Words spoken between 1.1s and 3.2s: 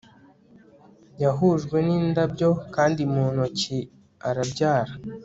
Yahujwe nindabyo kandi